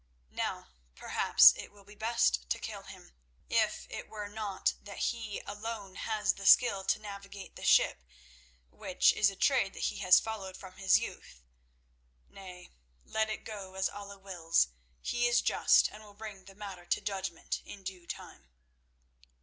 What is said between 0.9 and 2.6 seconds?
perhaps, it will be best to